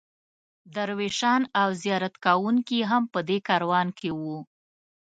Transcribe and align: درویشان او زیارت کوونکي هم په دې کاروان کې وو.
درویشان 0.75 1.41
او 1.61 1.69
زیارت 1.81 2.15
کوونکي 2.25 2.79
هم 2.89 3.03
په 3.13 3.19
دې 3.27 3.37
کاروان 3.47 3.87
کې 3.99 4.09
وو. 4.19 4.39